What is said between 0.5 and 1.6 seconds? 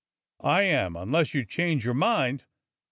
am, unless you